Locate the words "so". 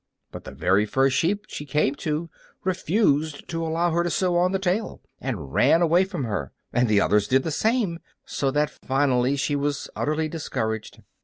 8.25-8.49